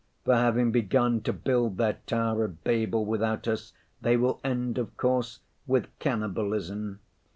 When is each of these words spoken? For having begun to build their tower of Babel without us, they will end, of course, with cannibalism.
For 0.25 0.33
having 0.33 0.71
begun 0.71 1.21
to 1.21 1.31
build 1.31 1.77
their 1.77 1.99
tower 2.07 2.45
of 2.45 2.63
Babel 2.63 3.05
without 3.05 3.47
us, 3.47 3.71
they 4.01 4.17
will 4.17 4.41
end, 4.43 4.79
of 4.79 4.97
course, 4.97 5.41
with 5.67 5.89
cannibalism. 5.99 7.01